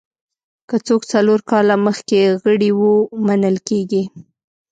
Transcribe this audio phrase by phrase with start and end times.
[0.69, 2.93] که څوک څلور کاله مخکې غړي وو
[3.27, 4.03] منل کېږي.